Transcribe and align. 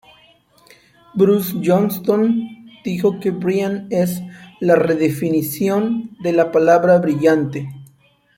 Bruce 1.13 1.53
Johnston 1.63 2.41
dijo 2.83 3.19
que 3.19 3.29
Brian 3.29 3.85
es: 3.91 4.19
"la 4.59 4.75
redefinición 4.75 6.17
de 6.23 6.33
la 6.33 6.51
palabra 6.51 6.97
brillante". 6.97 7.69